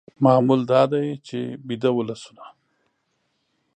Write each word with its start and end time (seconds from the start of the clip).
معمول 0.23 0.61
دا 0.71 0.81
دی 0.91 1.07
چې 1.27 1.37
ویده 1.67 1.89
ولسونه 1.97 2.45